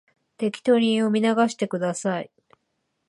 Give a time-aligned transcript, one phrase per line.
[0.39, 2.31] 適当に読み流してください